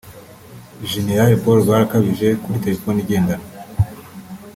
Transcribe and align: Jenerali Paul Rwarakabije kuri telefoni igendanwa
Jenerali 0.91 1.35
Paul 1.43 1.57
Rwarakabije 1.63 2.27
kuri 2.41 2.63
telefoni 2.65 2.97
igendanwa 3.03 3.45